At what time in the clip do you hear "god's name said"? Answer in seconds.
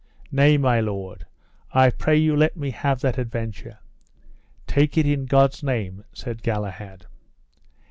5.27-6.41